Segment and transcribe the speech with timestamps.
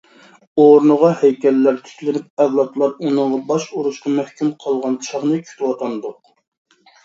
[0.61, 6.21] ئورنىغا ھەيكەللەر تىكلىنىپ ئەۋلاتلار ئۇنىڭغا باش ئۇرۇشقا مەھكۇم قالغان چاغنى كۈتىۋاتامدۇق؟!